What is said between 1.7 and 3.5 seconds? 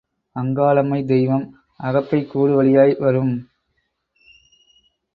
அகப்பைக் கூடு வழியாய் வரும்.